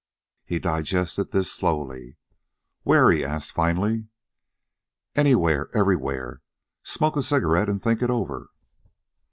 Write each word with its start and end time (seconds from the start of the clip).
He 0.47 0.57
digested 0.57 1.29
this 1.29 1.51
slowly. 1.53 2.17
"Where?" 2.81 3.11
he 3.11 3.23
asked 3.23 3.51
finally. 3.51 4.07
"Anywhere. 5.15 5.67
Everywhere. 5.75 6.41
Smoke 6.81 7.17
a 7.17 7.21
cigarette 7.21 7.69
and 7.69 7.79
think 7.83 8.01
it 8.01 8.09
over." 8.09 8.49